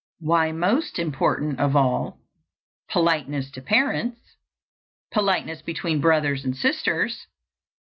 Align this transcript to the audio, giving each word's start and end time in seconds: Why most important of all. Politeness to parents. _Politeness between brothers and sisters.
Why 0.17 0.51
most 0.51 0.97
important 0.97 1.59
of 1.59 1.75
all. 1.75 2.17
Politeness 2.89 3.51
to 3.51 3.61
parents. 3.61 4.19
_Politeness 5.13 5.63
between 5.63 6.01
brothers 6.01 6.43
and 6.43 6.57
sisters. 6.57 7.27